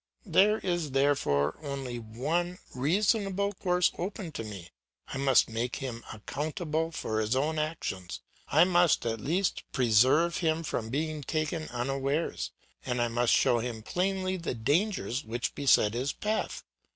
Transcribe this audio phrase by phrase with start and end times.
[0.25, 4.69] There is therefore only one reasonable course open to me;
[5.09, 10.63] I must make him accountable for his own actions, I must at least preserve him
[10.63, 12.49] from being taken unawares,
[12.83, 16.63] and I must show him plainly the dangers which beset his path.